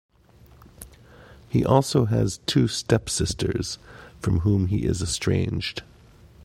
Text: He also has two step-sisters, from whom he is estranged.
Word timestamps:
He 1.47 1.63
also 1.63 2.05
has 2.05 2.39
two 2.47 2.67
step-sisters, 2.67 3.77
from 4.19 4.39
whom 4.39 4.65
he 4.65 4.83
is 4.85 5.03
estranged. 5.03 5.83